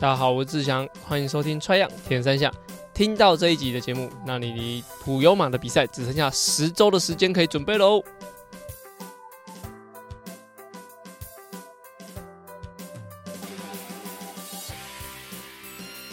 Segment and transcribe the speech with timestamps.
[0.00, 2.52] 大家好，我是志祥，欢迎收听《踹样铁人三项》。
[2.94, 8.00] 听到这一集的节目，那你离普悠玛的比赛只剩下十周的时间可以准备喽。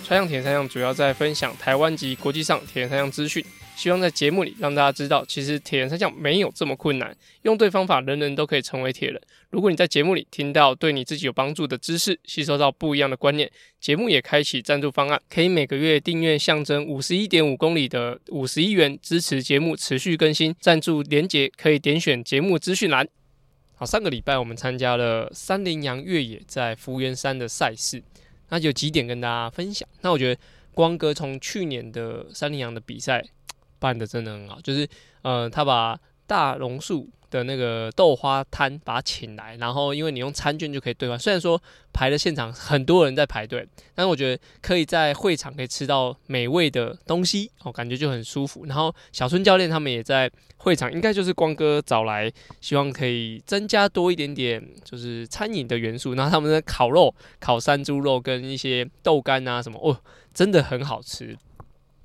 [0.03, 3.45] 踹样铁人三项主要在分享台湾及国际上铁人三项资讯。
[3.75, 9.21] 希望在节目里让大家知道，其实铁人三项没有这么困难，用对方法，人人都可以成为铁人。
[9.49, 20.55] 如果你在节目里听到对你自己有帮助的知识，吸收到不一样的观念，节目也开启赞助方案，可以每个月订阅象征五十一点五公里的五十一元，支持节目持续更新。
[20.59, 23.07] 赞助连结可以点选节目资讯栏。
[23.75, 28.01] 好，上个礼拜我们参加了三零羊越野在福原山的赛事，
[28.49, 29.87] 那有几点跟大家分享。
[30.01, 30.41] 那我觉得
[30.73, 33.23] 光哥从去年的三零羊的比赛。
[33.85, 34.87] 办的真的很好，就是
[35.21, 41.19] 呃，他把大榕树的那个豆花摊把它请来，然后因为你用餐券就可以兑换。
[41.19, 41.61] 虽然说
[41.93, 48.65] 排的现场很多人在排队，但是我觉得可以在会场可以吃到美味的东西，哦，感觉就很舒服。
[48.65, 56.15] 然后小春教练他们也在会场，应该就是光哥找来，希望可以增加多一点点就是餐饮的元素。
[56.15, 59.95] 然后他们的烤肉、烤山猪肉跟一些豆干啊什么，哦，
[60.33, 61.37] 真的很好吃。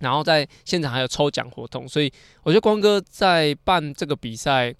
[0.01, 2.13] 然后在现场还有抽奖活动，所以
[2.43, 4.75] 我觉得光哥在办这个比赛，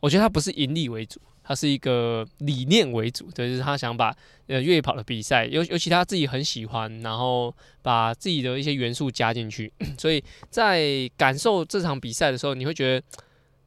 [0.00, 4.14] 我觉得他不是盈利为主，他是一个理念为主，就是他想把
[4.48, 13.06] 呃越野跑的比赛，尤尤其他自己很喜欢，然后把自己的一些元素加进去， 所以在感受这场比赛的时候，你会觉得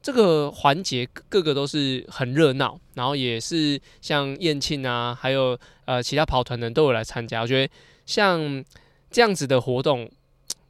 [0.03, 7.73] 这个环节各个都是很热闹，然后也是像宴庆啊，还有呃其他跑团的人都有来参加，我觉得
[8.05, 8.63] 像
[9.09, 10.07] 这样子的活动。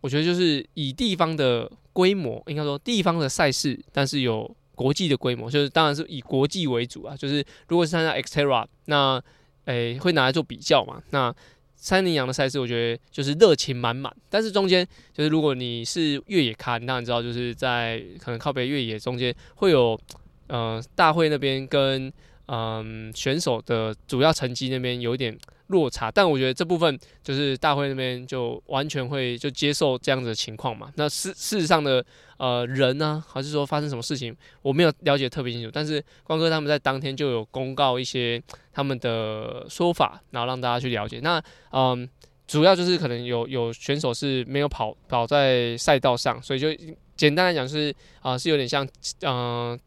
[0.01, 7.15] 我觉得就是以地方的规模，应该说地方的赛事，但是有国际的规模，就是当然是以国际为主啊。
[7.17, 9.21] 就是如果是参加 Xterra，那
[9.65, 11.01] 诶、欸、会拿来做比较嘛。
[11.09, 11.35] 那
[11.75, 14.15] 三零羊的赛事，我觉得就是热情满满。
[14.29, 19.99] 但是中间就是如果你是越野咖，你当然知道就是在可能靠北越野中间会有
[20.47, 22.07] 呃大会那边跟
[22.47, 25.37] 嗯、呃、选手的主要成绩那边有一点。
[25.69, 30.91] 落差，但我觉得这部分就是大会那边就完全会就接受这样子的情况嘛。
[30.95, 32.03] 那事事实上的
[32.37, 35.69] 呃人呢、还是说发生什么事情，我没有了解特别清楚。
[35.71, 38.41] 但是光哥他们在当天就有公告一些
[38.73, 41.19] 他们的说法，然后让大家去了解。
[41.19, 41.41] 那
[41.71, 42.09] 嗯，
[42.47, 46.67] 主要就是可能有有选手是没有跑跑在赛道上，所以就
[47.15, 48.87] 简单来讲是啊、是有点像
[49.21, 49.79] 嗯、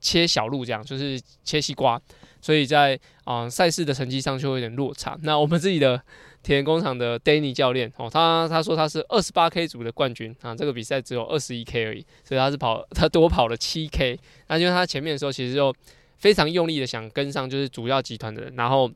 [0.00, 2.00] 切小路这样，就是切西瓜。
[2.40, 5.18] 所以在啊赛事的成绩上就会有点落差。
[5.22, 6.00] 那我们自己的
[6.42, 14.18] 铁人工厂的 Danny 教练哦，他他说他是二十八 K 组的冠军啊，这个比赛只有二十一 K 而已，所以他是跑 他多跑了七 K。
[14.48, 15.74] 那因为他前面的时候其实就
[16.16, 18.90] 非常用力的想跟上就是主要集团的人，然后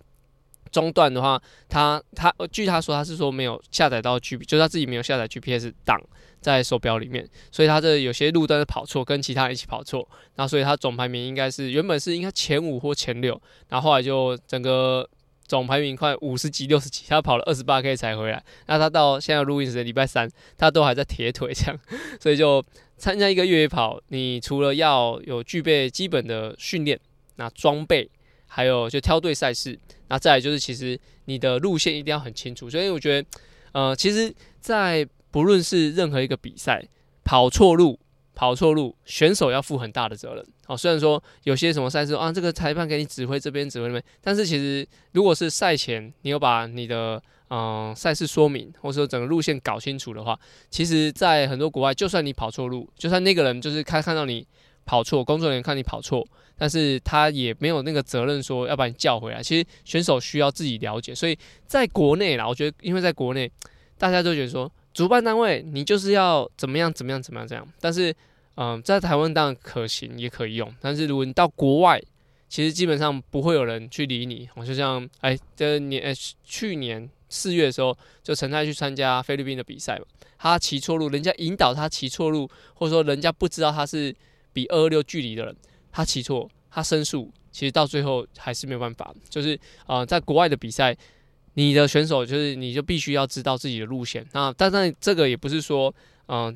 [0.71, 6.01] 中断的话，他他据他说他是说没有下载到 G，就是他自己没有下载 GPS 档。
[6.41, 15.09] 在手表里面，所以他这有些路段是跑错，跟其他人一起跑错，那所以他总排名应该是原本是应该前五或前六，然后后来就整个
[15.47, 18.45] 总排名快五十几、六十几，他跑了二十八 K 才回来。
[18.67, 21.81] 那他到现在录音时间礼拜三，他都还在铁腿这样，
[22.21, 22.63] 所以就
[22.99, 27.01] 参加一个越野跑，你除了要有具备基本的训练，
[27.37, 28.11] 那装备
[28.47, 32.69] 还有就挑对赛事，那再来就是其实你的路线一定要很清楚。
[32.69, 33.29] 所以我觉得，
[33.73, 36.87] 呃，其实，在不论是任何一个比赛，
[37.25, 37.99] 跑错路，
[38.35, 40.45] 跑错路，选手要负很大的责任。
[40.67, 50.39] 好，虽然说有些什么赛事啊，这个裁判给你指挥这边指挥那边，但是其实如果是赛前你有把你的嗯赛事说明，或者说整个路线搞清楚的话，
[50.71, 54.47] 其实，在很多国外，就算你跑错路，就算那个人就是看看到你
[54.85, 59.43] 跑错，工作人员看你跑错，但是他也没有那个责任说要把你叫回来。
[59.43, 63.51] 其实选手需要自己了解，所以在国内啦，我觉得因为在国内
[63.99, 64.71] 大家都觉得说。
[64.95, 68.15] 主办单位，你就是要怎么样怎么样怎么样这样，但是，
[68.55, 72.01] 嗯、在台湾当然可行也可以用，但是如果你到国外，
[72.49, 74.49] 其实基本上不会有人去理你。
[74.55, 76.15] 我就像，哎，这年，哎，
[76.45, 80.05] 去年四月的时候，就陈泰去参加菲律宾的比赛嘛，
[80.39, 84.15] 他骑错路，人家引导他骑错路，或者说人家不知道他是
[84.55, 85.55] 比二二六距离的人，
[85.93, 90.97] 他骑错，他申诉，其实到最后还是没有办法，就是，呃，在国外的比赛。
[91.57, 94.27] 你的选手就是，你就必须要知道自己的路线。
[94.33, 95.95] 那但是这个也不是说，
[96.27, 96.53] 嗯、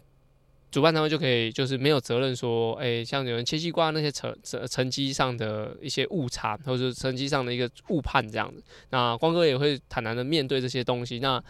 [0.72, 8.60] 主办单位就可以就是没有责任说，诶、欸，像有人切西瓜那些成成成绩上的一些误差，或者是成绩上的一个误判这样子。
[8.90, 11.20] 那光哥也会坦然的面对这些东西。
[11.20, 11.40] 那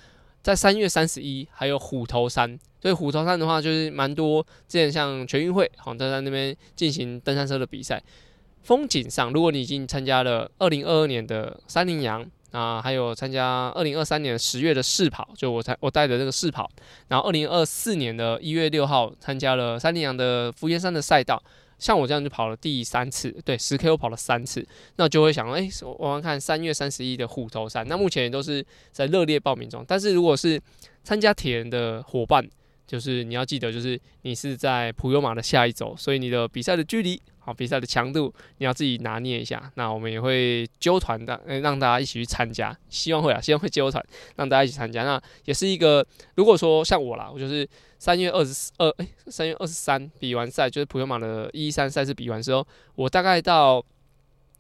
[0.43, 8.03] 在三月三十一还有虎头山，所以虎头山的话就是蛮多，之前像全运会好像在那边进行登山车的比赛。
[8.63, 16.69] 风景上，如果你已经参加了二零二二年的三零羊啊还有参加二零二三年十月的试跑，就我才我带的这个试跑，
[17.09, 21.43] 然后二零二四年的一月六号参加了三林洋的福焰山的赛道。
[21.79, 24.67] 像我这样就跑了第三次，对，十 K 我跑了三次，
[24.97, 29.85] 那就会想，哎、我们看三月三十一的虎头山，那目前也都是在热烈报名中。
[29.87, 30.61] 但是如果是
[31.05, 32.45] 参加铁人的伙伴，
[32.89, 37.21] 就是你要记得，就是你是在普悠玛的下一周，所以你的比赛的距离。
[37.39, 39.73] 好，比赛的强度你要自己拿捏一下。
[39.75, 42.77] 那我们也会揪团的，让大家一起去参加。
[42.91, 44.05] 希望会啊，希望会揪团，
[44.37, 45.03] 让大家一起参加。
[45.05, 47.67] 那也是一个，如果说像我啦，我就是
[47.99, 53.83] 三月二十二，哎，三月二十三比完赛，就是普悠玛的一三赛事比完之后，我大概到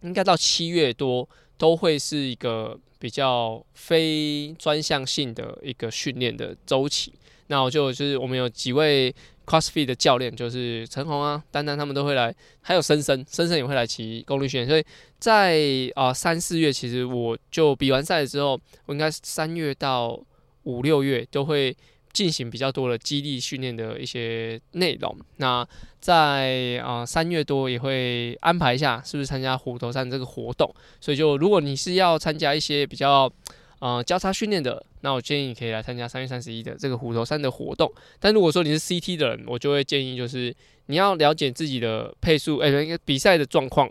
[0.00, 1.28] 应该到七月多
[1.58, 7.12] 都会是一个比较非专项性的一个训练的周期。
[7.48, 9.14] 那我就就是我们有几位。
[9.48, 14.68] CrossFit 的教练就是陈红啊、丹丹他们都会来，还有森森，森森也会来骑功率训练。
[14.68, 14.84] 所以
[15.18, 15.58] 在
[15.94, 20.22] 啊三四月，其实我就比完赛之后，我应该三月到
[20.64, 21.74] 五六月都会
[22.12, 25.16] 进行比较多的基地训练的一些内容。
[25.38, 25.66] 那
[25.98, 30.70] 在啊三月多也会安排一下，是不是参加虎头山这个活动？
[31.00, 33.32] 所以就如果你是要参加一些比较。
[33.80, 37.88] 呃，交叉训练的，那我建议你可以来参加三月三十一的这个虎头山的活动。
[38.18, 40.54] 但如果说你是 CT 的人，我就会建议就是
[40.86, 43.88] 你要了解自己的配速，哎、欸，比赛的状况，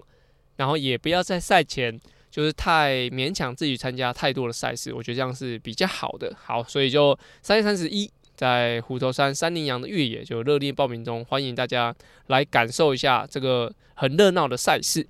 [0.57, 1.97] 然后也不要在赛前
[2.29, 6.35] 就是太勉强自己参加太多的赛事，我觉得这样是比较好的。
[6.37, 11.95] 好，所以就三月三十一在虎头山三林洋的越野就热烈报名中，欢迎大家
[12.27, 15.07] 来感受一下这个很热闹的赛事。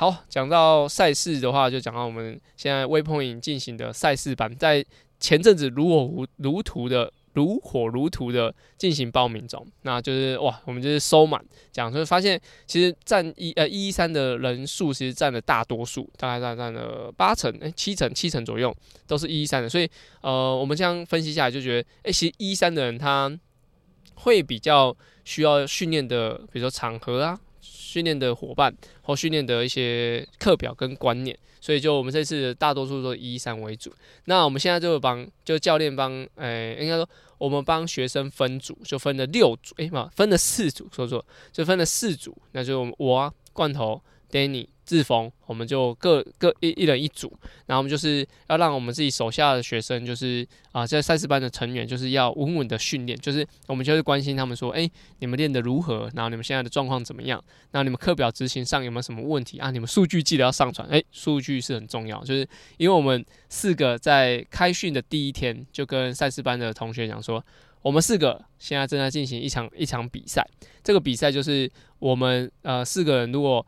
[0.00, 4.82] 好，讲到赛事的话，就讲到我们现在微碰影进行的赛事版，在
[5.18, 18.74] 前阵子如火如如荼的如火如荼的进行报名中，那就是哇，我们就是收满，讲就是发现其实占一呃一一三的人数其实占了大多数，大概占占了八成诶七成七成左右
[19.06, 19.86] 都是一一三的，所以
[20.22, 23.30] 呃我们这样分析下来就觉得，哎、欸，其实一三的人他
[24.14, 27.38] 会比较需要训练的，比如说场合啊。
[27.60, 33.92] 训练的伙伴或训练的一些课表跟观念，所以就我们这次大多数都以三为主。
[34.24, 37.08] 那我们现在就帮就教练帮，哎、应该说
[37.38, 44.66] 我们帮学生分组，就分了六组，哎、嘛，分了四组，说错，就分了四组，那就我啊，罐头，Danny。
[44.90, 47.32] 自封，我们就各各一一人一组，
[47.66, 54.90] 然后我们就是要让我们自己手下的学生，就是啊，在赛事班的成员，就是要稳稳的训练，就是我们就是关心他们说，哎，
[55.20, 56.10] 你们练得如何？
[56.16, 57.40] 然后你们现在的状况怎么样？
[57.70, 59.70] 然后你们课表执行上有没有什么问题啊？
[59.70, 62.44] 你们数据记得要上传，哎，数据是很重要，就是
[62.76, 67.40] 因为我们四个在开训的第一天就跟赛事班的同学讲说，
[67.82, 70.44] 我们四个现在正在进行一场一场比赛，
[70.82, 71.70] 这个比赛就是
[72.00, 73.64] 我们呃四个人如果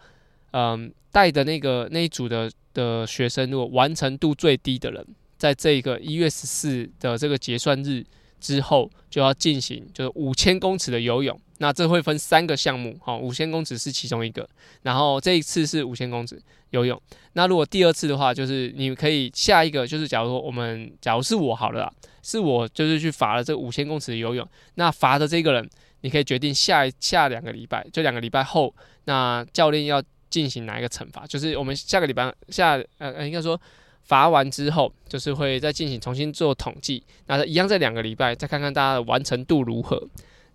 [0.53, 0.93] 嗯。
[1.15, 5.07] 带的那个那一组的的学生，如果完成度最低的人，
[5.37, 8.03] 在这个一月十四的这个结算日
[8.41, 11.39] 之后，就要进行就是五千公尺的游泳。
[11.59, 14.49] 那这会分三个项目，哈，五千公尺是其中一个。
[14.85, 16.41] 然后这一次是五千公尺
[16.71, 16.99] 游泳。
[17.35, 24.49] 那如果第二次的话，就是你可以下一个，就是假如说我们，假如是我好了啦，是我就是去罚了这五千公尺的游泳。
[24.77, 25.69] 那罚的这个人，
[26.01, 28.75] 你可以决定下下两个礼拜，就两个礼拜后，
[29.05, 30.03] 那教练要。
[30.33, 31.27] 进行哪一个惩罚？
[31.27, 33.61] 就是我们下个礼拜下呃呃，应该说
[34.03, 37.05] 罚完之后，就是会再进行重新做统计。
[37.27, 40.03] 那一样在两个礼拜，再看看大家的完成度如何。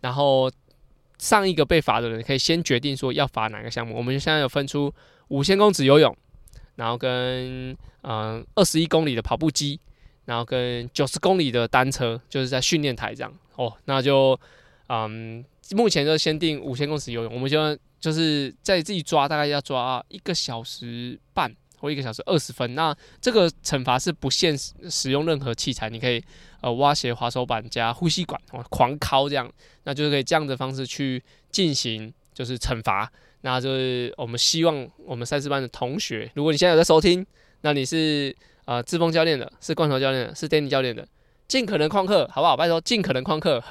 [0.02, 0.52] 然后
[1.20, 3.96] 上一个被罚的人可以先决定说要罚哪个项目。
[3.96, 4.92] 我们现在有分出
[5.28, 6.18] 五千公尺游泳，
[6.76, 9.80] 然后跟嗯二十一公里的跑步机，
[10.26, 13.32] 然后跟九十公里的单车，就是在训练台这样。
[13.56, 14.38] 哦，那就
[14.90, 17.78] 嗯目前就先定五千公尺游泳，我们就。
[18.00, 22.76] 就是在自己抓，大概要抓一个小时半或一个小时二十分。
[22.76, 24.56] 那这个惩罚是不限
[24.90, 26.24] 使用任何器材，你可以
[26.62, 28.40] 呃挖鞋、滑手板加呼吸管，
[28.70, 29.52] 狂敲这样，
[29.84, 33.12] 那就是可以这样的方式去进行就是惩罚。
[33.42, 37.26] 那就是我们希望我们赛事班的同学，如果你现在有在收听，
[37.62, 38.36] 那你是
[38.66, 41.08] 呃志峰教练的，是罐头教练的，是 Danny 教练的，
[41.48, 42.58] 尽可能旷课，好不好？
[42.58, 43.64] 拜托，尽可能旷课。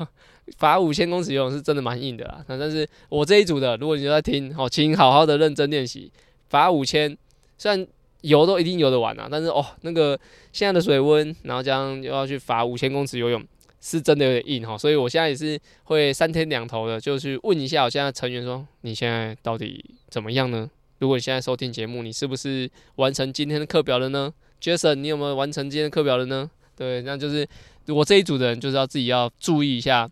[0.59, 6.11] 罚五千公尺游泳是真的蛮硬的啦，那但是我这一组的，如果你就在听，好，请好好的认真练习。
[6.49, 7.17] 罚五千，
[7.59, 7.87] 虽然
[8.21, 10.19] 游都一定游得完啊，但是哦，那个
[10.53, 13.45] 现在的水温，然后这样又要去罚五千公尺游泳，
[13.81, 14.79] 是真的有点硬哈。
[14.79, 20.71] 所以我现在也是会三天两头的，就去问一下我现在成员说，你现在到底怎么样呢？
[21.01, 26.49] 如果你现在收听节目，你是不是完成今天的课表了呢？Jason，你有没有完成今天的课表了呢？
[26.77, 27.47] 对，那就是
[27.89, 30.09] 我这一组的人，就是要自己要注意一下。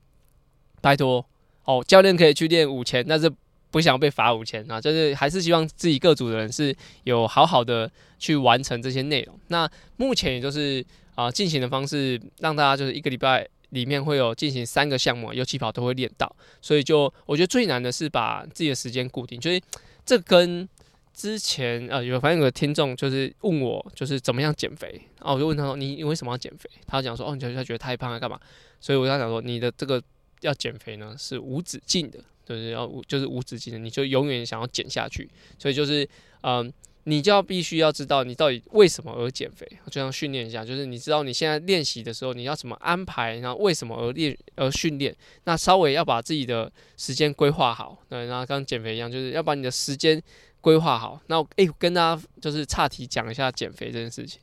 [0.84, 1.24] 拜托，
[1.64, 3.32] 哦，教练可以去练五千，但是
[3.70, 9.34] 不想被罚五千啊，就是还是希望自己各组的人是有好好的去完成这些内容。
[9.48, 16.30] 那目前也就是啊进行的方式，让大家就是一个礼拜里面会有进行三个项目，有起跑都会练到。
[16.60, 19.58] 所以就我觉得最难的是把自己的时间固定，就是
[20.04, 20.68] 这跟
[21.14, 26.68] 之前呃有反正有个听众就是问我就是怎么样减肥，然后我就问他说你你为什么要减肥？
[26.86, 28.38] 他讲说哦，你觉他觉得太胖了干嘛？
[28.80, 30.02] 所以我就想说你的这个。
[30.44, 36.08] 要减肥呢，是无止境的，就是要就是无止境的，你就永远想要减下去，所以就是
[36.42, 36.72] 嗯、
[37.04, 50.22] 你就要必须要知道你到底为什么而减肥，就像训练一下，就是你知道你现在练习的时候你要怎么安排，然后为什么而练而训练，那稍微要把自己的时间规划好，对，然后跟减肥一样，就是要把你的时间
[50.60, 51.20] 规划好。
[51.28, 54.40] 那诶、跟大家就是岔题讲一下减肥这件事情，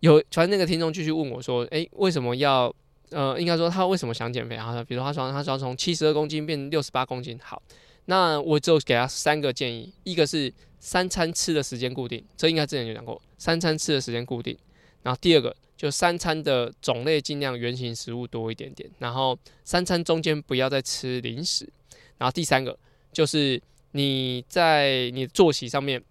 [0.00, 2.74] 有反正那个听众继续问我说，诶、为什么要？
[3.10, 4.56] 呃，应该说他为什么想减肥？
[4.56, 7.38] 他说，比如他说他说从七十二公斤变六十八公斤。
[7.42, 7.62] 好，
[8.06, 14.56] 那我就给他三个建议：一个是三餐吃的时间固定，这应该之前就讲过，三餐吃的时间固定。
[15.02, 21.68] 然后第二个就三餐的种类尽量原型食物多一点点，然后三餐中间不要再吃零食。
[22.18, 22.76] 然后第三个
[23.12, 26.02] 就是你在你的作息上面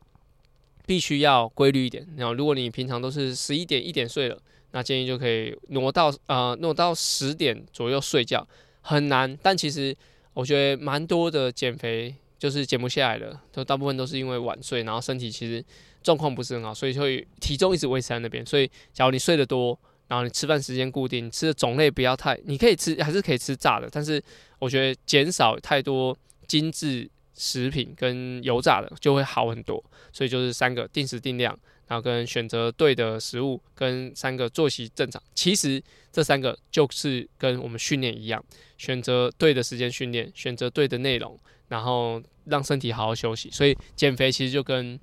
[0.86, 2.08] 必须要规律一点。
[2.16, 4.42] 然后如果你平常都是十一点一点睡了。
[4.75, 8.46] 那建议就可以挪到呃挪到十点左右睡觉，
[8.82, 9.96] 很难，但其实
[10.34, 15.63] 我觉得蛮多的减肥就是减不下来的，就大部分都是因为晚睡，然后身体其实
[16.03, 18.46] 状况不是很好，所以会体重一直维持在那边。
[18.46, 19.79] 所以，假如你睡得多，
[20.10, 24.22] 然后你吃饭时间固定，吃的种类不要太，你可以吃还是可以吃炸的，但是
[24.60, 26.13] 我觉得减少太多
[26.48, 29.82] 精致食品跟油炸的就会好很多。
[30.12, 31.58] 所以就是三个定时定量。
[31.88, 38.44] 然后跟选择对的食物，跟三个作息正常，其实这三个就是跟我们训练一样，
[38.77, 41.38] 选择对的时间训练，选择对的内容，
[41.68, 43.51] 然后让身体好好休息。
[43.51, 45.00] 所以减肥其实就跟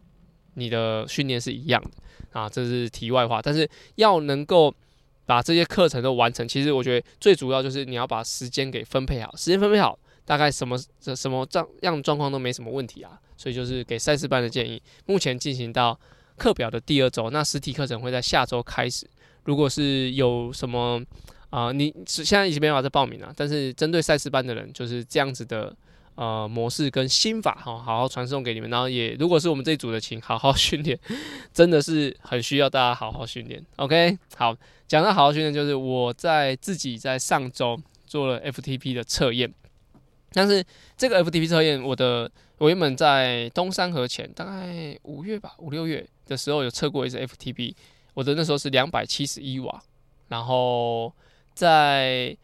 [0.55, 1.91] 你的训练是一样的
[2.41, 3.41] 啊，这是题外话。
[3.41, 4.75] 但是要能够
[5.25, 13.21] 把这些课程都完成，其实我觉得最主要就是你要把时间给分配好，时间分配好，大概什么什么状样状况都没什么问题啊。
[13.37, 15.97] 所以就是给赛事班的建议，目前进行到。
[16.37, 19.07] 课表的第二周，那实体课程会在下周开始。
[19.45, 21.03] 如果是有什么
[21.51, 23.33] 啊、呃，你现在已经没办法再报名了。
[23.37, 25.75] 但是针对赛事班的人，就是这样子的
[26.15, 28.71] 呃模式跟心法哈，好好传送给你们。
[28.71, 30.99] 然后也如果是我们这一组的，请好好 训练，
[31.53, 33.61] 真的是很需要大家好好训练。
[33.77, 39.53] OK，好，讲到好好训练，就是我在自己在上周做了 FTP 的测验，
[40.33, 40.65] 但是
[40.97, 46.07] 这个 FTP 测验，我的我原本在东山河前大概五月吧，五六月。
[46.33, 47.75] 的时候有测过一次 FTP，
[48.15, 49.81] 我的那时候是两百七十一瓦，
[50.29, 51.12] 然后
[51.55, 52.37] 在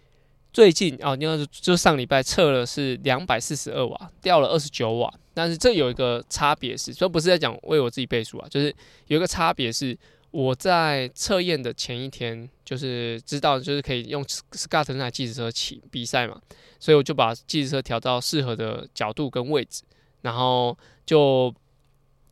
[0.52, 5.12] 最近啊，应该是就上礼拜测了是两百四十二瓦，掉了二十九瓦。
[5.35, 8.75] 但是这有一个差别是，所以不是在讲为我自己背书啊，就是
[9.07, 9.97] 有一个差别是，
[10.30, 16.40] 我在测验的前一天就是知道就是可以用 Scott 那台计时车骑比赛嘛，
[16.80, 19.83] 所以我就把计时车调到适合的角度跟位置，
[20.23, 20.76] 然后
[21.07, 21.54] 就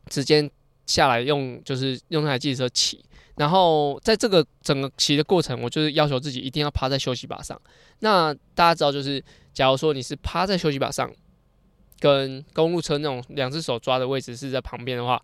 [0.07, 0.49] 直接。
[0.87, 3.03] 下来用就是用那台计时车骑，
[3.35, 7.61] 然后在这个整个骑的过程，我就是要求自己一定要趴在休息把上。
[7.99, 11.13] 那大家知道，就是假如说你是趴在休息把上，
[11.99, 15.21] 跟公路车那种两只手抓的位置是在旁边的话，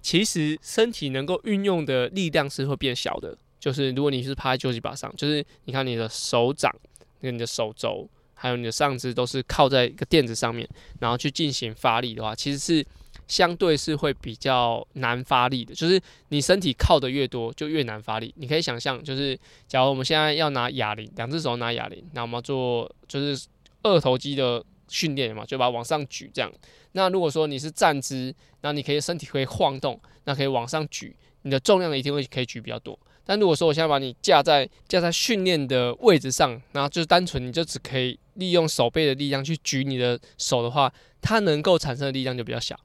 [0.00, 3.36] 其实身体能够运用的力量是会变小的。
[3.58, 6.74] 就是如果你是趴在休息把上，就是你看你的手掌
[7.20, 10.66] 跟你的手肘，还有你的上肢都是靠在一个垫子上面，
[11.00, 12.86] 然后去进行发力的话，其实是。
[13.30, 18.34] 相对是会比较难发力的，就是你身体靠得越多，就越难发力。
[18.36, 23.46] 你可以想象，就是假如我们现在要拿哑铃，两只手拿哑铃，那我们做就是
[23.84, 26.52] 二头肌的训练嘛，就把它往上举这样。
[26.92, 32.98] 那如果说你是站姿，那你可以身体可以晃动，那可以往上举，你的重量一定会可以举比较多。
[33.24, 42.76] 但如果说我现在把你架在架在训练的位置上，然后就是单纯你就只可以利用手背的力量去举你的手的话，它能够产生的力量就比较小。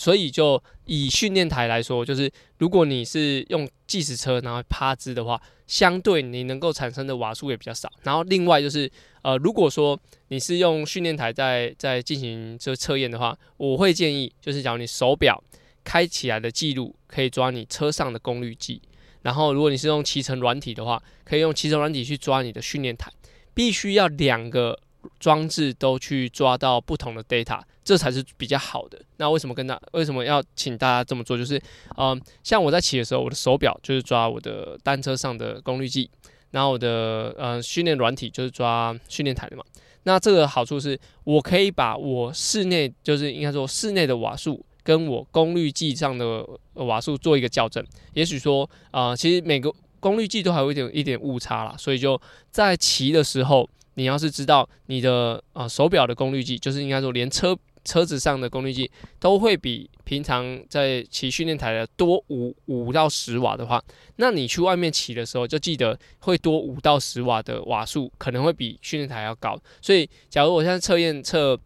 [0.00, 7.92] 所以，就以训练台来说，就是如果你是用计时车然后趴姿的话，相对你能够产生的瓦数也比较少。
[8.02, 8.90] 然后，另外就是，
[9.20, 15.38] 呃，如果说你是用训练台在在进行这测验的话，我会建议就是，假如你手表
[15.84, 18.80] 开起来的记录可以抓你车上的功率计，
[19.20, 23.12] 然后如果你是用骑乘软体的话，可以用骑乘软体去抓你的训练台，
[23.52, 24.80] 必须要两个。
[25.18, 29.00] 装置都去抓到不同的 data，这才是比较好的。
[29.16, 31.36] 那为什么跟大为什么要请大家这么做？
[31.36, 31.60] 就是，
[31.96, 36.10] 嗯、像我在骑的时候，我的手表就是抓我的单车上的功率计，
[36.50, 39.64] 然后我的呃训练软体就是抓训练台的嘛。
[40.04, 47.84] 那这个好处是我可以把我室内就是应该说室内的瓦数跟我功率计上的瓦数做一个校正。
[48.14, 52.18] 也许说啊、其实每个功率计都还有一点一点误差啦，所以就
[52.50, 53.68] 在骑的时候，
[54.00, 57.54] 你要是知道你的啊、呃、手表的功率计，就是应该说连车。
[57.82, 58.88] 车子上的功率计
[59.18, 63.82] 都会比平常在骑训练台的多五五到十瓦的话，
[64.16, 69.58] 那你去外面骑的时候就记得会多五到十瓦的瓦数，可能会比训练台要高。
[69.80, 71.58] 所以，假如我现在测验测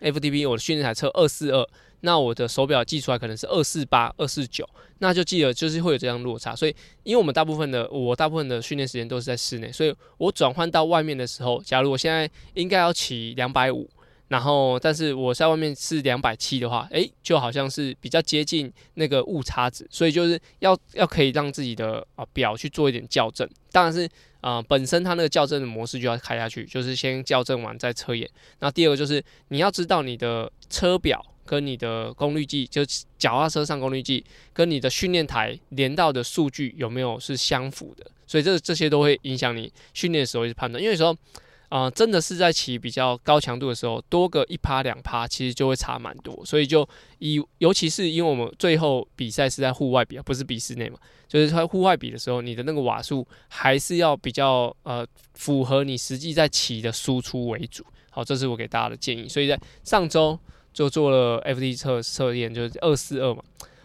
[0.00, 1.66] FTP，我的训练台测二四二，
[2.00, 6.54] 那我的手表计出来可能是二四八、二四九，那就记得就是会有这样落差。
[6.54, 13.88] 所以，因为我们大部分的我大部分的训练时间都是在室内，所以我转换到外面的时候，假如我现在应该要骑两百五。
[14.28, 23.48] 然后，但是我在外面是两百七的话，诶，就好像是比较接近那个误差值，所以就是要要可以让自己的啊表去做一点校正。
[23.72, 24.08] 当然是
[24.40, 28.30] 啊、本身它那个校正的模式就要开下去，就是先校正完再测验。
[28.60, 41.16] 那第二个就是你要知道你的车表跟你的功率计，就是脚踏车上功率计跟你的训练台连到的数据有没有是相符的，所以这这些都会影响你训练的时候去判断，因为有时候。
[41.70, 46.44] 啊、真的是在骑比较高强度的时候，多个一趴两趴，其实就会差蛮多。
[46.44, 46.84] 所以就
[47.20, 57.86] 以，尤其是因为我们最后比赛是在户外比，不是比室内嘛，就是在户外比的时候，你的那个瓦数还是要比较呃符合你实际在骑的输出为主。
[58.10, 59.28] 好，这是我给大家的建议。
[59.28, 60.36] 所以在上周
[60.72, 63.42] 就做了 FD 测测验，就是二四二嘛，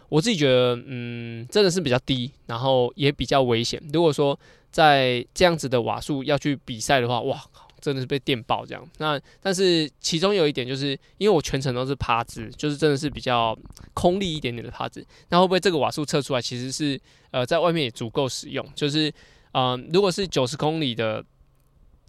[0.09, 3.81] 我自己觉得嗯真的是比较低，然后也比较危险。
[3.93, 4.39] 如果说
[4.71, 7.41] 在这样子的瓦数要去比赛的话，哇！
[7.81, 13.55] 真的是被电爆这样，那但是其中有一点就是，因为我全程都是趴姿，就是真的是比较
[13.93, 16.99] 空力一点点的趴姿，那会不会这个瓦数测出来其实是
[17.29, 18.67] 呃在外面也足够使用？
[18.73, 19.13] 就是
[19.51, 21.23] 呃如果是九十公里的。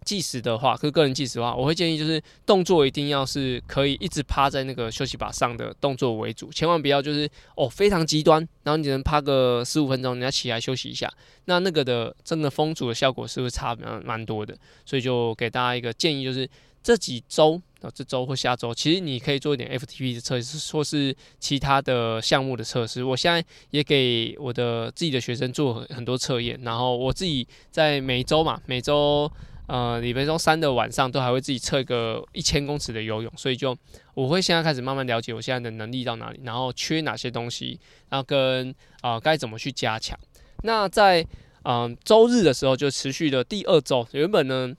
[0.06, 11.12] 计时的话，和个人计时的话，我会建议就是动作一定要是可以一直趴在那个休息把上的动作为主，千万不要就是哦非常极端，然后你只能趴个十五分钟，你要起来休息一下，
[11.46, 16.49] 那那个的真的风阻的效果是会差蛮蛮多的，所以就给大家一个建议，就是
[16.84, 23.02] 这几周啊，这周或下周，其实你可以做一点 FTP 的测试，或是其他的项目的测试。
[23.02, 29.28] 我现在也给我的自己的学生做很很多测验，然后我自己在每周嘛，每周。
[29.66, 33.76] 呃，礼拜周三的晚上都还会自己测一个一千公尺的游泳，所以就
[34.14, 40.16] 我会现在开始慢慢了解我现在的能力到哪里，然后缺哪些东西，然后跟啊、呃、该怎么去加强。
[40.62, 41.26] 那在
[41.64, 44.72] 嗯、周日的时候就持续的第二周，原本呢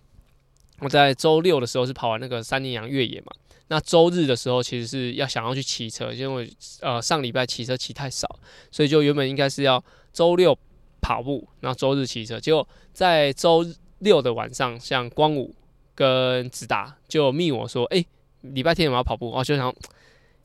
[0.80, 3.28] 我在周六的时候是跑完那个三年阳越野嘛，
[3.68, 8.40] 那周日的时候其实是要想要去骑车，因为呃上礼拜骑车骑太少，
[8.72, 10.58] 所以就原本应该是要周六
[11.02, 13.74] 跑步，然后周日骑车，结果在周日。
[14.00, 15.54] 六的晚上，像光武
[15.96, 18.06] 跟子达就密我说：“哎、
[18.42, 19.74] 礼拜天有没有跑步？”我就想，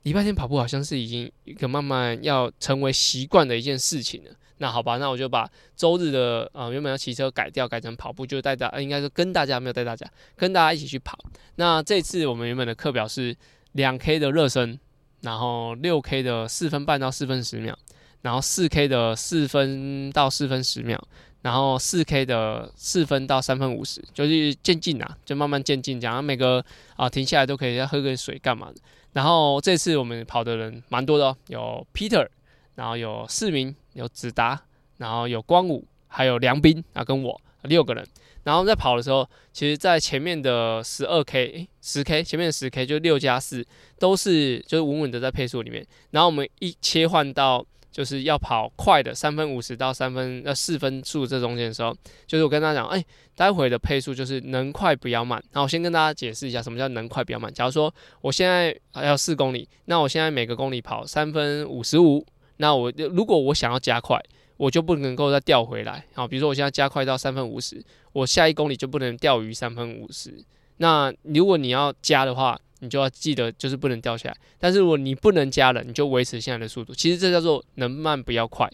[0.03, 4.31] 礼拜天跑步好像是已经一个慢慢要成为习惯的一件事情了。
[4.59, 11.19] 那好吧，那我就把周日的啊、原本要骑车改掉，改成跑步，就带大家，应该是跟大家没有带大家，跟大家一起去跑。
[11.57, 13.37] 那这次我们原本的课表是
[13.73, 14.79] 两 K 的热身，
[15.23, 17.77] 然后六 K 的四分半到四分十秒，
[18.21, 21.03] 然后四 K 的四分到四分十秒。
[21.43, 26.23] 然后四 K 的四分到三分五十，就是渐进啊，就慢慢渐进这样。
[26.25, 28.77] 每个啊停下来都可以要喝个水干嘛的。
[29.13, 32.29] 然后这次我们跑的人蛮多的哦，有 Peter，
[32.77, 34.63] 然后有市民，有子达，
[34.99, 38.07] 然后有光武，还有梁斌啊，跟我六个人。
[38.45, 43.67] 然后在跑的时候，其实在前面的十二 K、十 K，前面的十 K 就六加四，
[43.99, 45.85] 都是就是稳稳的在配速里面。
[46.13, 47.67] 然后我们一切换到。
[47.93, 51.95] 就是要跑快的三分五十到三分呃四分速这中间的时候，
[52.27, 53.05] 就是我跟他讲，哎、
[53.37, 55.41] 待会的配速就是能快不要慢。
[55.53, 57.53] 那我先跟大家解释一下什么叫能快不要慢。
[57.53, 62.27] 假如说我现在还要四公里，那我现在每个公里跑三分五十五，
[62.57, 64.19] 那我如果我想要加快，
[64.57, 66.05] 我就不能够再调回来。
[66.15, 70.43] 好，比如说我现在加快到三分五十，我下一公里就不能掉于三分五十。
[70.79, 74.37] 那如果你要加的话，你就要记得，就是不能掉下来。
[74.59, 76.93] 但是如果你不能加了，你就维持现在的速度。
[76.93, 78.69] 其实这叫做能慢不要快，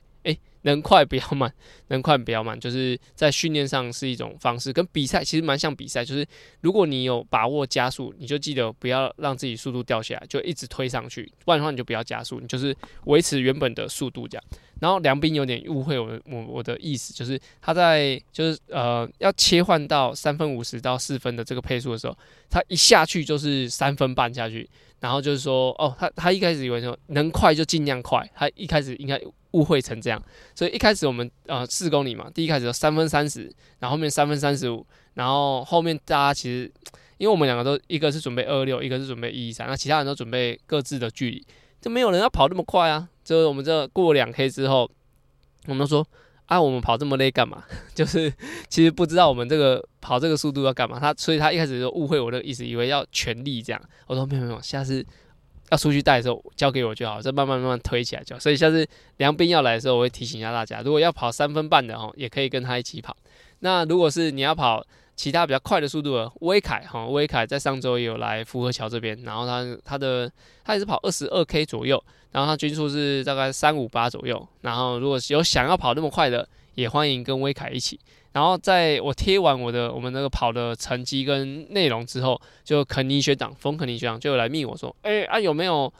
[0.62, 1.52] 能快不要慢，
[1.88, 6.04] 能快不要慢，就是在训练上是一种方式，跟比赛其实蛮像比赛。
[6.04, 6.26] 就是
[6.60, 11.30] 如果你有把握加速，你就记得不要让自己速度掉下来，就一直推上去。
[11.44, 14.44] 不然的话，你就不要加速，你就是维持原本的速度这样。
[14.80, 22.16] 然后梁斌有点误会我我我的意思，就是他在就是呃要切换到三分五十到四分的这个配速的时候，
[22.48, 24.68] 他一下去就是三分半下去，
[25.00, 29.20] 然后就是说哦，他他一开始以为说能快就尽量快，他一开始应该
[29.52, 30.22] 误会成这样，
[30.54, 36.72] 所以一开始我们呃四公里嘛，第一开始三分三十，然后后面三分三十五，然后后面大家其实。
[37.18, 41.44] 因为我们两个都一个是准备二六，一个是准备一一三，那其他人都准备各自的距离，
[41.80, 43.08] 就没有人要跑那么快啊。
[43.24, 44.88] 就是我们这过两 K 之后，
[45.66, 46.06] 我们都说
[46.46, 47.64] 啊，我们跑这么累干嘛？
[47.92, 48.32] 就是
[48.68, 51.00] 其实不知道我们这个跑这个速度要干嘛。
[51.00, 53.82] 他所以他一开始就误会我的意思，以为要全力这样。
[54.06, 55.04] 我说没有没有，下次
[55.70, 58.40] 要出去带的时候交给我就好，再慢慢慢慢推起来就好。
[58.40, 58.86] 所以下次
[59.18, 63.16] 梁斌要来的时候，我会提醒一下大家，如果要跑三分半的哦，也可以跟他一起跑。
[63.60, 64.84] 那如果是你要跑
[65.16, 70.30] 其他比较快的速度的，威凯哈，威凯在上周也有来福和桥这边，然后他他的
[70.64, 77.98] 他也是跑二十二 K 左右，然后他均速是大概三五八左右，然后如果有想要跑那么快的，也欢迎跟威凯一起。
[78.32, 85.92] 然后在我贴完我的我们那个跑的成绩跟内容之后，就肯尼学长，冯肯尼学长就来密我说，哎、啊有没有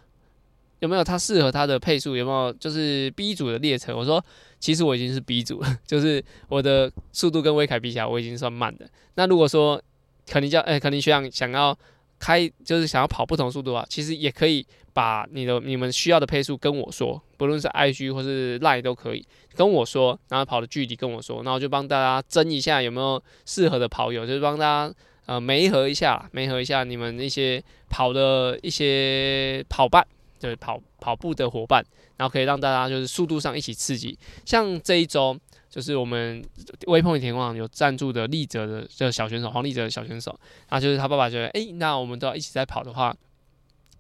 [0.81, 3.97] 有没有他适合他的配速，有没有就是 B 组的列车？
[3.97, 4.25] 我说。
[4.61, 8.85] 其实我已经是 B 组了， 就是我的速度跟威凯比起来，我已经算慢的。
[9.15, 9.81] 那如果说
[10.27, 11.79] 肯定叫哎，肯定学长想要
[12.19, 14.67] 开，就是想要跑不同速度啊，其实也可以
[14.99, 24.95] 把你的你们需要的配速跟我说，不论是 IG 或是 Lie 都可以跟我说，然后跑的距离跟我说，那我就帮大家争一下有没有适合的跑友，就是帮大家
[25.27, 30.05] 呃媒合一下，媒合一下你们那些跑的一些跑伴。
[30.41, 31.85] 就是跑跑步的伙伴，
[32.17, 34.17] 然后可以让大家就是速度上一起刺激。
[34.45, 35.37] 像这一周，
[35.69, 36.41] 就是我们
[36.87, 40.31] 微碰田网有赞助的立泽的这小选手黄立泽的小选手，
[40.69, 43.13] 然后就是他爸爸觉得，哎、那我们都要一起在跑的话，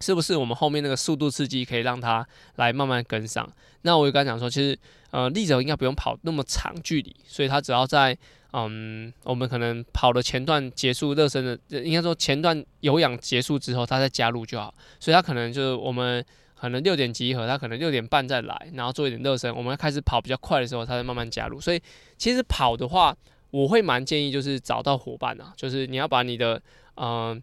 [0.01, 3.51] 是不是我们后面那个速度刺激可以让他来慢慢跟上？
[3.83, 4.79] 那我就跟他讲说，其实
[5.11, 8.17] 呃立泽应该不用跑那么长距离，所以他只要在。
[8.55, 14.73] 嗯，我们可能跑的前段结束热身的，应该说前段有氧结束之后，他再加入就好。
[14.99, 16.25] 所以他可能就是我们
[16.59, 19.55] 可能六点集合，他可能六点半再来，然后做一点热身。
[19.55, 21.61] 我们开始跑比较快的时候，他再慢慢加入。
[21.61, 21.79] 所以
[22.17, 23.15] 其实跑的话，
[23.51, 26.61] 我会蛮建议就是找到伙伴啊，就是你要把你的
[26.95, 27.41] 嗯、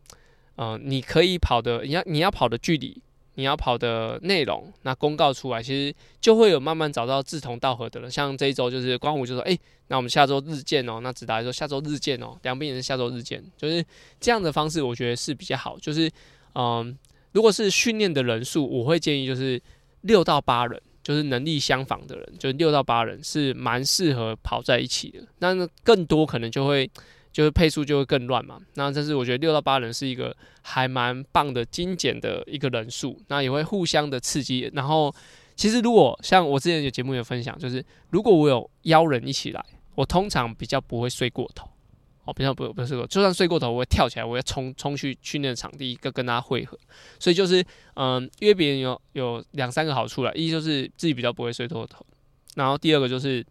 [0.56, 3.02] 呃，你可以跑的，你要你要跑的距离。
[3.38, 8.10] 你要跑的内容，那公告出来，其实就会有慢慢找到志同道合的了。
[8.10, 11.02] 像这一周就是光武就说，诶、欸，那我们下周日见哦。
[11.04, 12.38] 那子达说下周日见哦。
[12.44, 13.84] 梁斌也是下周日见，就是
[14.22, 15.78] 这样的方式，我觉得是比较好。
[15.78, 16.10] 就是，
[16.54, 16.98] 嗯，
[17.34, 19.62] 如果是训练的人数，我会建议就是
[20.04, 25.20] 六到八人，就是能力相仿的人，就是六到八人是蛮适合跑在一起的。
[25.40, 26.90] 那更多可能就会。
[27.36, 34.72] 就是配速就会更乱嘛，那这是我觉得六到八人是一个还蛮棒的精简的一个人数，那也会互相的刺激。
[34.74, 35.14] 然后
[35.54, 39.62] 其实如果像我之前有节目有分享，就是如果我有邀人一起来，
[39.96, 41.68] 我通常比较不会睡过头，
[42.24, 46.80] 哦，比较不不是，就算睡过头，我会跳起来，我要冲冲去训练场地，跟跟大家会合。
[47.20, 47.62] 所以就是
[47.96, 52.06] 嗯，约别人有有两三个好处啦，一就是自己比较不会睡过头，
[52.56, 53.46] 然后第二个就是。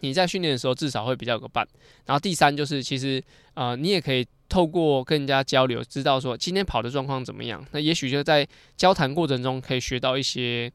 [0.00, 1.66] 你在训练的时候至少会比较有个伴，
[2.06, 3.22] 然后第三就是其实
[3.54, 7.64] 呃你也可以透过跟人家交流，知道说今天跑的状况怎么样。
[7.72, 10.70] 那也许就在交谈过程中可以学到一些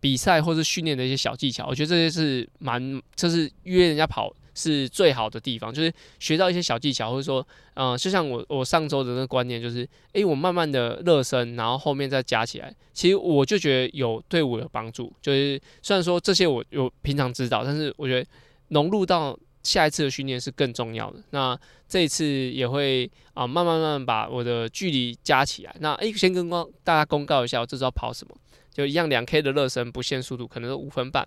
[0.00, 1.66] 比赛或是训练的一些小技巧。
[1.66, 15.12] 我觉得这些是蛮，这是约人家跑是最好的地方，就是学到一些小技巧，或者说嗯、呃，就像我我上周的那个观念就是，诶，我慢慢的热身，然后后面再加起来，其实我就觉得有对我有帮助。
[15.20, 18.26] 就是虽然说这些我有平常知道，但是我觉得。
[18.68, 21.20] 融入到下一次的训练是更重要的。
[21.30, 25.74] 那这一次也会啊，慢慢慢把我的距离加起来。
[25.80, 28.34] 那诶、先跟光大家公告一下，我这周要跑什么？
[28.72, 31.26] 就一样两 K 的热身不限速度，可能是五分半，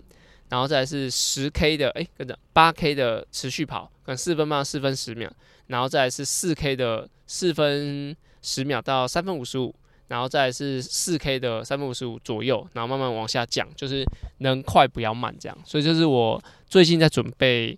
[0.49, 5.29] 然后再是十 K 的，诶、欸，跟着八 K 的持续跑，可能四分半四分十秒，
[5.67, 9.75] 然后再是四 K 的四分十秒到三分五十五。
[10.07, 14.03] 然后再是四 K 的三分五十五左右，然后慢慢往下降，就是
[14.39, 15.57] 能快不要慢这样。
[15.63, 17.77] 所以这是我最近在准备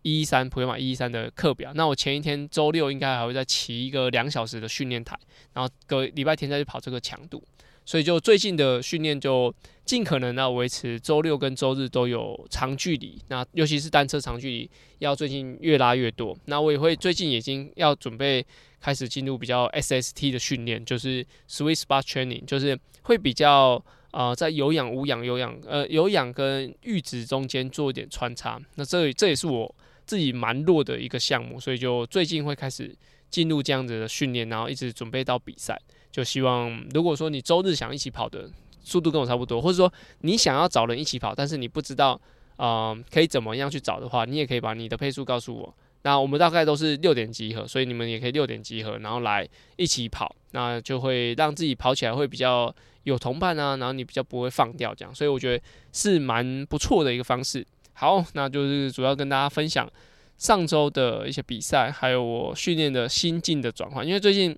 [0.00, 1.72] 一一三普悠玛一一三的课表。
[1.74, 5.14] 那我前一天周六应该还会再骑一个两小时的训练台，
[5.52, 7.44] 然后隔礼拜天再去跑这个强度。
[7.84, 16.34] 所以就最近的训练就尽可能要维持周六跟周日都有长距离，那尤其是单车长距离要最近越拉越多。
[16.46, 18.42] 那我也会最近已经要准备。
[18.82, 28.60] 开始进入比较 SST 的训练，就是 Sweet Spot Training，就是会比较呃在有氧、无氧、有氧呃有氧跟阈值中间做一点穿插。
[28.74, 32.94] 那这这也是我自己蛮弱的一个项目，所以就最近会开始
[33.30, 35.80] 进入这样子的训练，然后一直准备到比赛。
[36.10, 38.50] 就希望如果说你周日想一起跑的
[38.82, 39.92] 速度跟我差不多，或者说
[40.22, 42.20] 你想要找人一起跑，但是你不知道
[42.56, 45.74] 呃可以怎么样去找的话，你也可以把你的配速告诉我。
[46.02, 49.46] 那我们大概都是六点集合，所以你们也可以六点集合，然后来
[49.76, 57.66] 一起跑，那就会让自己跑起来会比较有同伴啊，然后你比较不会放掉这样，所以我觉得是蛮不错的一个方式。
[57.94, 59.90] 好，那就是主要跟大家分享
[60.38, 64.06] 上周的一些比赛，还有我训练的心境的转换。
[64.06, 64.56] 因为最近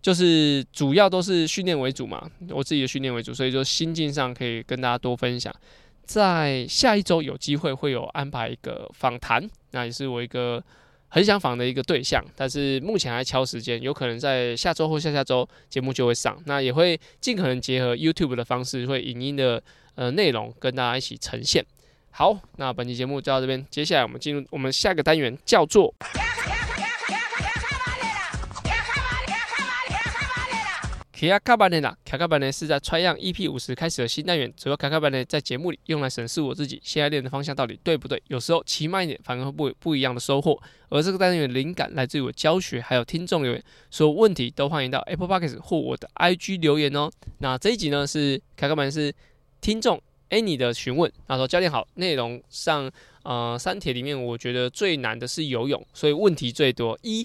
[0.00, 5.54] 就是主要都是训练为主嘛，我自己的训练为主，所以就心境上可以跟大家多分享。
[6.04, 10.62] 在下一周有机会会有安排一个访谈，那也是我一个
[11.14, 19.62] 很想访的一个对象，但是目前还敲时间，有可能在下周或下下周节目就会上，那也会尽可能结合 YouTube 的方式，会影音的
[19.94, 21.64] 呃内容跟大家一起呈现。
[22.10, 25.94] 好，那本期节目就到这边，接下来我们进入我们下个单元，叫做。
[31.16, 40.60] 卡卡班内啦，卡卡班内是在 Try 样 EP 五十开始的新单元，主要卡卡班内在节目里用来审视我自己现在练的方向到底对不对，有时候骑慢一点反而会不不一样的收获。
[40.88, 47.08] 而这个单元灵感来自于我教学，还有听众留言，所有问题都欢迎到 Apple Podcast 或我的 IG 留言哦。
[47.38, 49.14] 那这一集呢是卡卡班是
[49.60, 52.90] 听众 Annie 的询问，他说教练好，内容上
[53.22, 56.98] 呃三铁里面我觉得最难的是游泳，所以问题最多。
[57.02, 57.24] 一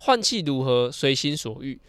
[0.00, 1.80] 换气如何随心所欲？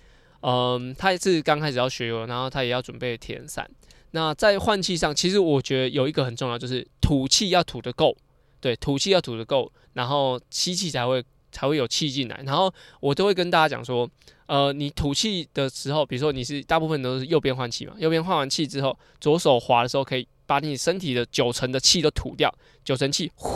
[0.48, 3.68] 嗯，他也是刚开始要学游，然后他也要准备铁人赛。
[4.12, 8.16] 那在换气上，其实我觉得有一个很重要，就是吐气要吐得够，
[8.62, 12.40] 对，吐气要吐得够，然后吸气才会才会有气进来。
[12.46, 14.08] 然后我都会跟大家讲说，
[14.46, 22.54] 呃，你吐气的时候，比如说你是大部分都是右边换气嘛，右边换完气之后，左手滑的时候，可以把你身体的九成的气都吐掉，
[22.84, 23.50] 九成气，呼，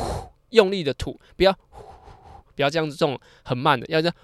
[0.50, 1.84] 用力的吐，不要呼，
[2.56, 4.16] 不要这样子，这种很慢的，要这样，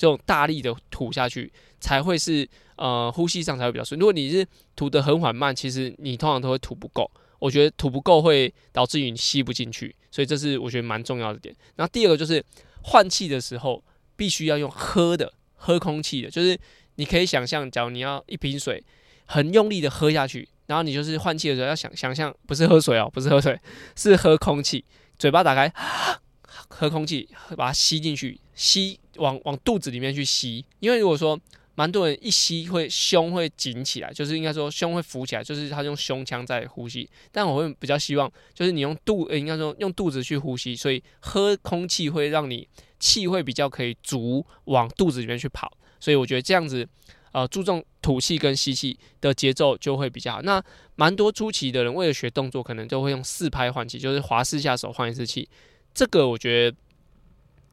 [0.00, 1.52] 这种大力的吐下去。
[1.82, 3.98] 才会是呃呼吸上才会比较顺。
[3.98, 7.10] 如果你是吐得很缓慢，其实你通常都会吐不够。
[7.38, 11.56] 我觉得吐不够会导致于你吸不进去，所以这是我觉得蛮重要的点。
[11.76, 12.44] 然后第二个就是
[12.82, 13.82] 换气的时候
[14.14, 16.54] 必须要用喝的，喝空气的，就是
[16.96, 18.84] 你可以想象，假如你要一瓶水
[19.24, 23.58] 很用力的喝下去，然后你就是换气的时候要想想象，不是喝水哦，不是喝水，
[23.96, 24.84] 是喝空气，
[25.18, 25.72] 嘴巴打开，
[26.68, 31.40] 喝空气，把它吸进去，吸往往肚子里面去吸，因为如果说
[31.76, 37.08] 蛮多人一吸会胸会紧起来，就是应该说胸会浮起来，就是他用胸腔在呼吸。
[37.32, 42.68] 但我会比较希望，就是你用肚，应该说用肚子去呼吸，所以喝空气会让你
[42.98, 45.72] 气会比较可以足往肚子里面去跑。
[45.98, 46.86] 所以我觉得这样子，
[47.32, 50.42] 呃，注重吐气跟吸气的节奏就会比较好。
[50.42, 50.62] 那
[50.96, 55.48] 蛮多初期的人为了学动作，可能就会用四拍换气，就是滑四下手换一次气。
[55.94, 56.76] 这个我觉得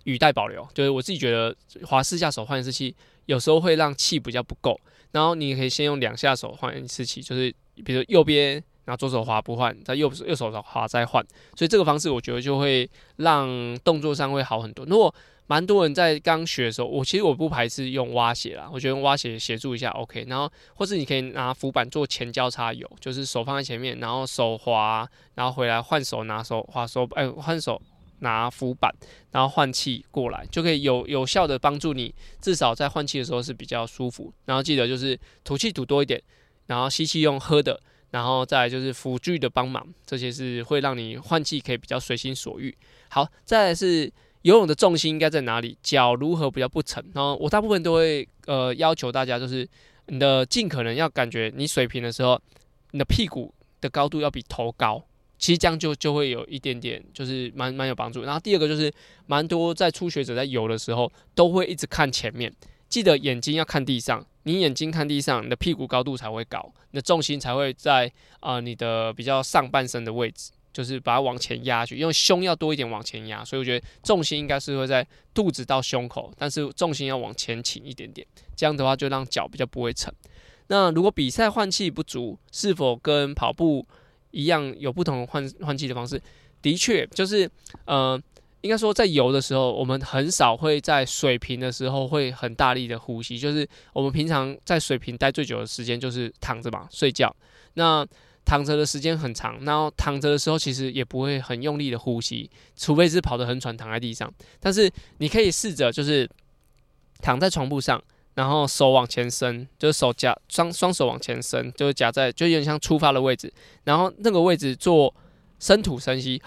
[0.07, 1.53] 语带保留，就是我自己觉得
[1.85, 2.95] 滑四下手换一次气。
[3.25, 4.79] 有时候会让气比较不够，
[5.11, 8.53] 然后你可以先用两下手换一次气，就是比如右边，
[8.85, 11.21] 然后左手滑不换，在右右手滑再换，
[11.57, 14.85] 所以这个方式我觉得就会让动作上会好很多。
[14.85, 15.13] 如果
[15.45, 27.81] 蛮多人在刚学的时候，我其实我不排斥用蛙鞋啦，我觉得用蛙鞋协助一下 OK，然后或是你可以拿浮板做前交叉游，就是手放在前面，然后手滑，然后回来换手拿手滑手，哎换手。
[28.19, 28.93] 拿浮板，
[29.31, 34.33] 然后换气过来，就可以有有效的帮助你，至少在换气的时候是比较舒服。
[34.45, 36.21] 然后记得就是吐气吐多一点，
[36.65, 37.79] 然后吸气用喝的，
[38.11, 42.75] 然后再来就是辅具的帮忙，这些是会让你换气可以比较随心所欲。
[43.09, 47.03] 好，再来是游泳的重心应该在哪里，脚如何比较不沉。
[47.13, 49.67] 然后我大部分都会呃要求大家，就是
[50.07, 52.41] 你的尽可能要感觉你水平的时候，
[52.91, 55.03] 你的屁股的高度要比头高。
[55.37, 58.23] 其实这样就就会有一点点，就是蛮蛮有帮助。
[58.23, 58.91] 然后第二个就是，
[59.25, 62.53] 蛮多在初学者在游的时候，都会一直看前面，
[62.89, 64.25] 记得眼睛要看地上。
[64.43, 80.13] 你眼睛看地上，你的屁股高度才会高，你的重心才会在啊、你的比较上半身的位置，就是把它往前压去，因为胸要多一点往前压，所以我觉得重心应该是会在肚子到胸口，但是重心要往前倾一点点，这样的话就让脚比较不会沉。
[80.67, 83.85] 那如果比赛换气不足，是否跟跑步
[84.31, 86.21] 一样有不同换换气的方式，
[86.61, 87.49] 的确就是，
[87.85, 88.21] 呃，
[88.61, 97.33] 应该说在游的时候，我们很少会在水平的时候会很大力的呼吸，就是我们平常在水平待最久的时间就是躺着嘛，睡觉。
[97.75, 98.05] 那
[98.43, 104.33] 躺着的时间很长，然后躺着的时候其实也不会很用力的呼吸，除非是跑得很喘躺在地上。
[104.59, 106.29] 但是你可以试着就是
[107.21, 108.01] 躺在床铺上。
[108.37, 113.51] 然后手往前伸，就是手夹双双手往前伸，就是夹在就有点像出发的位置。
[113.83, 115.11] 然后那个位置做
[115.59, 116.39] 深吐深吸，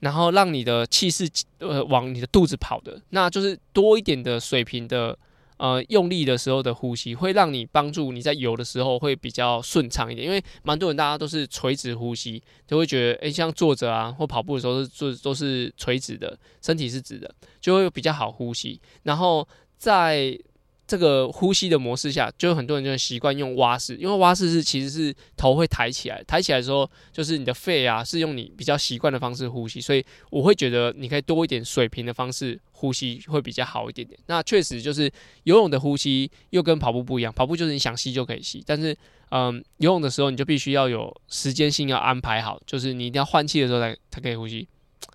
[0.00, 1.30] 然后让你的气势
[1.60, 5.16] 呃往你的肚子跑的，那就是多一点的水平的。
[5.58, 18.80] 呃，用力的时候的呼吸会让你帮助你在游的时候会比较顺畅一点，因为蛮多人大家都是垂直呼吸，就会觉得诶，像坐着啊或跑步的时候是坐都是垂直的，身体是直的，就会比较好呼吸。
[19.04, 19.46] 然后
[19.78, 20.38] 在
[20.86, 34.18] 这个呼吸的模式下，就有很多人就习惯用蛙式，因为蛙式是其实是头会抬起来，抬起来的时候就是你的肺啊是用你比较习惯的方式呼吸，所以我会觉得你可以多一点水平的方式呼吸会比较好一点点。
[34.26, 35.10] 那确实就是
[35.42, 38.96] 游泳的呼吸又跟跑步不一样，跑步就是你想吸就可以吸，但是
[39.30, 44.68] 嗯游泳的时候你就必须要有时间性要安排好，就是你一定要换气的时候才才可以呼吸。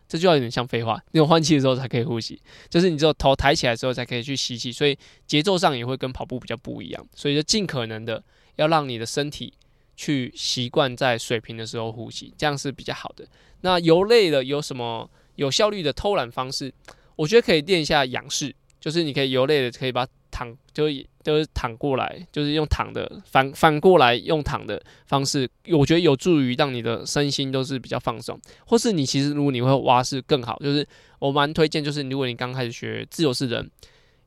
[0.08, 8.22] 这就要有点像废话，你有换气的时候才可以呼吸，就是你只有头抬起来的时候才可以去吸气，所以节奏上也会跟跑步比较不一样，所以就尽可能的
[8.58, 9.54] 要让你的身体
[9.96, 13.26] 去习惯在水平的时候呼吸，这样是比较好的。
[13.62, 16.74] 那游累了有什么有效率的偷懒方式？
[17.16, 20.90] 我觉得可以练一下仰式，就是你可以游累了可以把躺就
[21.24, 28.40] 就是躺过来，就是用躺的反反过来用躺的方式，我觉得有助于让你的身心都是比较放松。
[28.66, 30.88] 或是你其实如果你会蛙式更好，就是
[31.20, 33.70] 我蛮推荐，就是如果你刚开始学自由式人，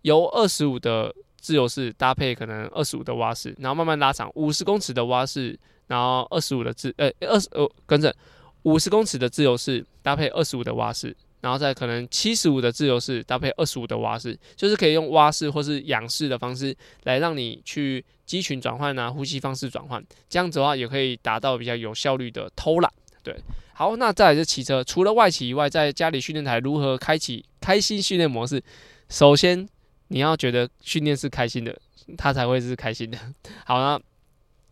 [0.02, 8.14] 由二十五的自由式搭配可能二十五的蛙式，然后慢慢拉长五十公尺的蛙式，然后二十五的自呃二十呃跟着
[8.62, 11.16] 五十公尺的自由式搭配二十五的蛙式。
[11.44, 22.90] 然后再可能七十五的自由式搭配二十五的蛙式，就是可以用蛙式或是仰式的方式来让你去肌群转换啊，呼吸方式转换，这样子的话也可以达到比较有效率的偷懒。
[23.22, 23.36] 对，
[23.74, 28.62] 好，那再来是骑车，除了外骑以外，在家里训练台如何开启开心训练模式？
[29.10, 29.68] 首先
[30.08, 31.78] 你要觉得训练是开心的，
[32.16, 33.18] 它才会是开心的。
[33.66, 34.00] 好，那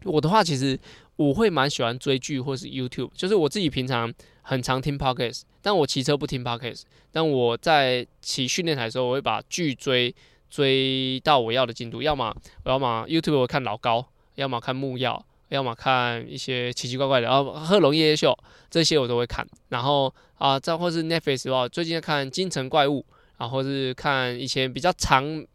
[0.04, 0.80] 我的话其实
[1.28, 4.12] 我会蛮喜欢追剧或是 YouTube，就是我自己平常。
[4.44, 6.82] 很常听 podcast，但我骑车不听 podcast。
[7.12, 10.12] 但我在骑训练台的时候，我会把剧追
[10.50, 12.02] 追到我要的进度。
[12.02, 14.04] 要么我要么 YouTube 我看老高，
[14.34, 18.36] 要么看木曜，要么看一些奇奇怪怪的，然后贺龙夜夜秀
[18.68, 19.46] 这些我都会看。
[19.68, 22.98] 然后啊，再或是 Netflix 的话，最近在看《京城怪物》，
[23.38, 25.46] 然后是看以前比较长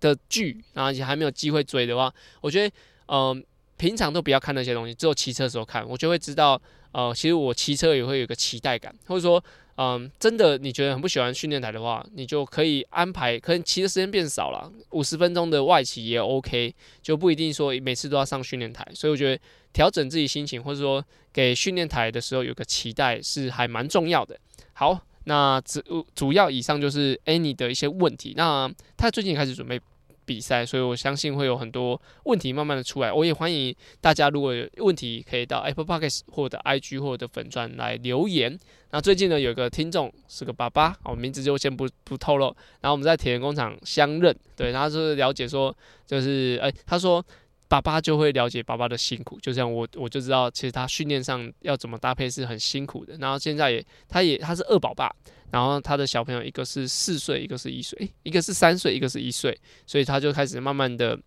[0.00, 2.74] 的剧，然后而且还没有机会追的话，我觉得
[3.06, 3.44] 嗯、
[3.82, 6.60] 平常都不要看那些东西，只有骑车的时候看，我就会知道。
[6.92, 9.42] 呃，其实我骑车也会有个期待感，或者说，
[9.76, 18.86] 嗯，真的你觉得很不喜欢训练台的话，你就可以安排，可能骑的时间变少了，五十分钟的外骑也 OK，就不一定说每次都要上训练台。
[18.94, 19.42] 所以我觉得
[19.72, 24.38] 调整自己心情，或者说给训练台的时候有个期待是还蛮重要的。
[24.74, 28.34] 好，那主主要以上就是 Annie 的一些问题。
[28.36, 29.80] 那他最近开始准备。
[30.24, 33.12] 比赛，所以我相信会有很多问题慢慢的出来。
[33.12, 38.58] 我也欢迎大家，如果有问题，可以到 Apple Podcast 或者 IG 或者粉钻来留言。
[38.90, 42.54] 那最近呢，有个听众是个爸爸，我名字就先不不透露。
[42.80, 45.74] 然后我们在铁人工厂相认，对，然后就是了解说，
[46.06, 47.24] 就是哎、他说
[47.72, 53.16] 爸爸就会了解爸爸的辛苦，就像我我就知道，其实他训练上要怎么搭配是很辛苦的。
[53.16, 55.10] 然后现在也，他也他是二宝爸。
[55.50, 61.18] 然后他的小朋友一个是四岁，一个是一岁，一个是三岁，一个是一岁，所以他就开始慢慢的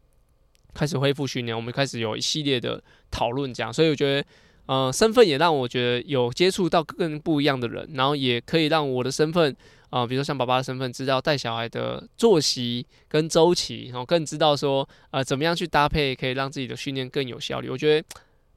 [0.75, 1.57] 开始恢复训练。
[1.57, 2.79] 我们开始有一系列的
[3.09, 4.27] 讨论，这样，所以我觉得，
[4.67, 9.55] 呃，身份也让我觉得有接触到更不一样的人，然后也可以让我的身份，
[9.97, 17.69] 啊、比如说像爸爸的身份，知道带小孩的作息跟周期，然后更知道说，呃，怎么样去搭配，可以让自己的训练更有效率。
[17.69, 18.07] 我觉得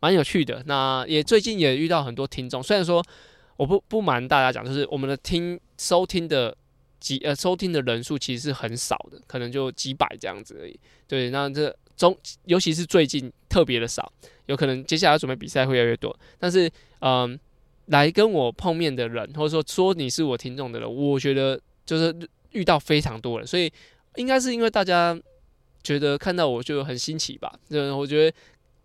[0.01, 0.63] 蛮有趣的。
[0.67, 3.05] 那也最近也遇到很多听众，虽然说。
[3.59, 6.57] 我不不瞒大家讲，就是我们的听收听的
[7.01, 10.79] 几呃收听的人数其实是很少的，可能就几百这样子而已。
[11.09, 14.13] 对，那这中尤其是最近特别的少，
[14.47, 16.17] 有可能接下来准备比赛会越来越多。
[16.39, 16.71] 但是
[17.01, 17.37] 嗯、
[17.89, 22.15] 来跟我碰面的人，或者说说你是我听众的人，我觉得就是
[22.53, 23.71] 遇到非常多人，所以
[24.17, 25.19] 应该是因为大家
[25.83, 27.53] 觉得看到我就很新奇吧。
[27.69, 28.37] 就我觉得。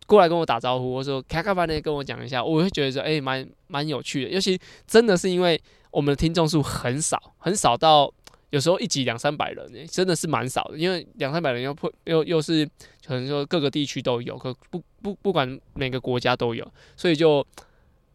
[0.06, 4.30] 过来跟我打招呼，或者说开开班的跟我讲一下，我会觉得说，哎、蛮蛮有趣的。
[4.32, 5.60] 尤其真的是因为
[5.92, 8.13] 我们的听众数很少，很少到
[8.50, 10.78] 有时候一集两三百人，真的是蛮少的。
[10.78, 12.66] 因为两三百人又又又是
[13.08, 17.44] 可能说各个地区都有，可不不不管每个国家都有，所以就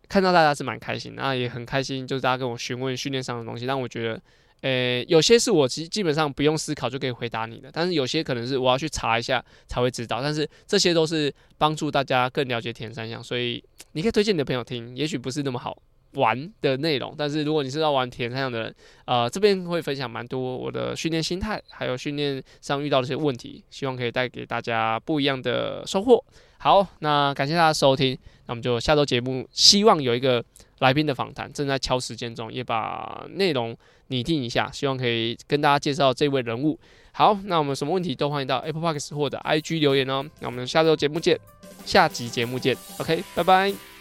[0.09, 4.21] 看到大家是蛮开心，那也很开心，就是大家跟我询问训练上的东西，让我觉得。
[4.63, 15.81] 诶、有些是我其实基本上不用思考就可以回答你的，但是有些可能是我要去查一下才会知道，但是这些都是帮助大家更了解田三项，所以你可以推荐你的朋友听，也许不是那么好
[16.15, 26.23] 玩的内容，但是如果你是要玩铁人三项的人，呃，这边会分享蛮多我的训练心态，还有训练上遇到的一些问题，希望可以带给大家不一样的收获。
[26.59, 30.45] 好，那感谢大家收听，那我们就下周节目，希望有一个
[30.79, 33.77] 来宾的访谈，正在敲时间中，也把内容
[34.09, 36.79] 拟定一下，希望可以跟大家介绍这位人物。
[37.13, 40.25] 好，那我们什么问题都欢迎到 Apple Podcast 或者 IG 留言哦。
[40.41, 41.39] 那我们下周节目见，
[41.85, 43.98] 下集节目见，OK，拜拜。